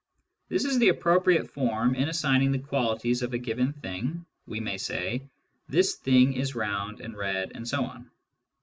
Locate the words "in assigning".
1.93-2.51